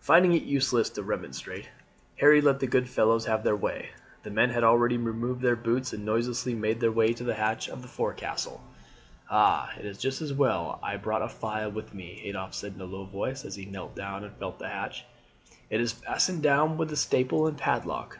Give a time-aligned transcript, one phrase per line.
[0.00, 1.68] Finding it useless to remonstrate,
[2.18, 3.90] Harry let the good fellows have their way.
[4.22, 7.68] The men had already removed their boots, and noiselessly made their way to the hatch
[7.68, 8.62] of the forecastle.
[9.30, 12.80] "Ah, it is just as well I brought a file with me," Adolphe said in
[12.80, 15.04] a low voice, as he knelt down and felt the hatch.
[15.68, 18.18] "It is fastened down with a staple and padlock.